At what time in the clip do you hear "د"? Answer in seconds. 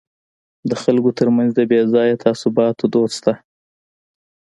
0.69-0.71, 1.55-1.61